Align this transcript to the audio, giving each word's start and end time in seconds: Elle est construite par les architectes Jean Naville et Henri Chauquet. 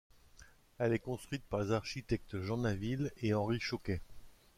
Elle 0.79 0.93
est 0.93 0.97
construite 0.97 1.43
par 1.47 1.59
les 1.61 1.71
architectes 1.71 2.41
Jean 2.41 2.57
Naville 2.57 3.11
et 3.17 3.35
Henri 3.35 3.59
Chauquet. 3.59 4.01